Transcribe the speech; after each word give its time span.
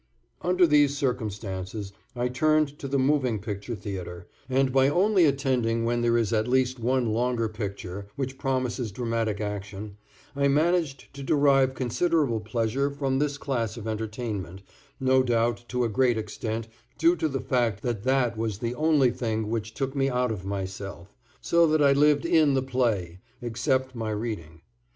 Under 0.41 0.65
these 0.65 0.97
circumstances 0.97 1.93
I 2.15 2.27
turned 2.27 2.79
to 2.79 2.87
the 2.87 2.97
moving 2.97 3.37
picture 3.39 3.75
theatre, 3.75 4.25
and 4.49 4.73
by 4.73 4.89
only 4.89 5.25
attending 5.25 5.85
when 5.85 6.01
there 6.01 6.17
is 6.17 6.33
at 6.33 6.47
least 6.47 6.79
one 6.79 7.13
longer 7.13 7.47
picture 7.47 8.07
which 8.15 8.39
promises 8.39 8.91
dramatic 8.91 9.39
action, 9.39 9.97
I 10.35 10.47
managed 10.47 11.13
to 11.13 11.21
derive 11.21 11.75
considerable 11.75 12.39
pleasure 12.39 12.89
from 12.89 13.19
this 13.19 13.37
class 13.37 13.77
of 13.77 13.87
entertainment, 13.87 14.63
no 14.99 15.21
doubt 15.21 15.65
to 15.67 15.83
a 15.83 15.87
great 15.87 16.17
extent 16.17 16.67
due 16.97 17.15
to 17.17 17.27
the 17.27 17.39
fact 17.39 17.83
that 17.83 18.01
that 18.01 18.35
was 18.35 18.57
the 18.57 18.73
only 18.73 19.11
thing 19.11 19.51
which 19.51 19.75
took 19.75 19.95
me 19.95 20.09
out 20.09 20.31
of 20.31 20.43
myself, 20.43 21.15
so 21.41 21.67
that 21.67 21.81
I 21.83 21.93
lived 21.93 22.25
in 22.25 22.55
the 22.55 22.63
play 22.63 23.19
except 23.39 23.93
my 23.93 24.09
reading. 24.09 24.61